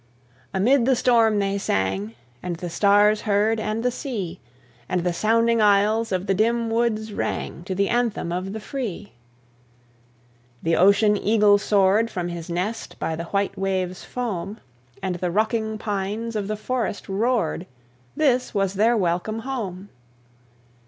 Amid 0.51 0.85
the 0.87 0.95
storm 0.95 1.37
they 1.37 1.59
sang, 1.59 2.15
And 2.41 2.55
the 2.55 2.71
stars 2.71 3.21
heard, 3.21 3.59
and 3.59 3.83
the 3.83 3.91
sea, 3.91 4.39
And 4.89 5.03
the 5.03 5.13
sounding 5.13 5.61
aisles 5.61 6.11
of 6.11 6.25
the 6.25 6.33
dim 6.33 6.71
woods 6.71 7.13
rang 7.13 7.63
To 7.65 7.75
the 7.75 7.87
anthem 7.87 8.31
of 8.31 8.51
the 8.51 8.59
free! 8.59 9.13
The 10.63 10.75
ocean 10.75 11.15
eagle 11.15 11.59
soared 11.59 12.09
From 12.09 12.29
his 12.29 12.49
nest 12.49 12.97
by 12.97 13.15
the 13.15 13.25
white 13.25 13.55
wave's 13.55 14.03
foam; 14.03 14.59
And 15.03 15.17
the 15.17 15.29
rocking 15.29 15.77
pines 15.77 16.35
of 16.35 16.47
the 16.47 16.57
forest 16.57 17.07
roared, 17.07 17.67
This 18.15 18.55
was 18.55 18.73
their 18.73 18.97
welcome 18.97 19.41
home! 19.41 19.89